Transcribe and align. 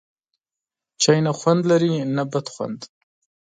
چای، 1.01 1.19
نه 1.25 1.31
خوند 1.39 1.61
لري 1.69 1.91
نه 2.15 2.23
بد 2.31 2.45
خوند 2.53 2.79